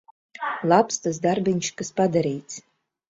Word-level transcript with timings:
Labs 0.71 0.97
tas 1.03 1.21
darbiņš, 1.27 1.69
kas 1.83 1.93
padarīts. 2.01 2.59